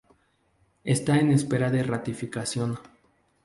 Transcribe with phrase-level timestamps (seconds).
[0.83, 2.79] Está en espera de ratificación.